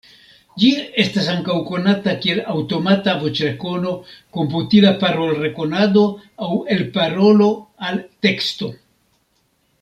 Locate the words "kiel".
2.23-2.41